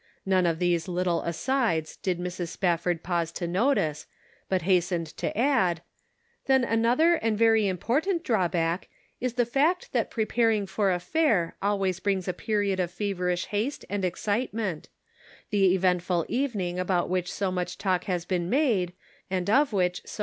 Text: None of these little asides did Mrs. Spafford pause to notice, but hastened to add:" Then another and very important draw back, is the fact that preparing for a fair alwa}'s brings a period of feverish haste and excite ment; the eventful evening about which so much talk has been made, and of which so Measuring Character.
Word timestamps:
None 0.25 0.47
of 0.47 0.57
these 0.57 0.87
little 0.87 1.21
asides 1.21 1.95
did 1.95 2.17
Mrs. 2.17 2.47
Spafford 2.47 3.03
pause 3.03 3.31
to 3.33 3.45
notice, 3.45 4.07
but 4.49 4.63
hastened 4.63 5.05
to 5.17 5.37
add:" 5.37 5.83
Then 6.47 6.63
another 6.63 7.13
and 7.13 7.37
very 7.37 7.67
important 7.67 8.23
draw 8.23 8.47
back, 8.47 8.87
is 9.19 9.33
the 9.35 9.45
fact 9.45 9.93
that 9.93 10.09
preparing 10.09 10.65
for 10.65 10.91
a 10.91 10.97
fair 10.99 11.55
alwa}'s 11.61 11.99
brings 12.01 12.27
a 12.27 12.33
period 12.33 12.79
of 12.79 12.89
feverish 12.89 13.45
haste 13.53 13.85
and 13.91 14.03
excite 14.03 14.55
ment; 14.55 14.89
the 15.51 15.75
eventful 15.75 16.25
evening 16.27 16.79
about 16.79 17.07
which 17.07 17.31
so 17.31 17.51
much 17.51 17.77
talk 17.77 18.05
has 18.05 18.25
been 18.25 18.49
made, 18.49 18.93
and 19.29 19.51
of 19.51 19.71
which 19.71 19.97
so 19.97 20.01
Measuring 20.01 20.09
Character. 20.09 20.19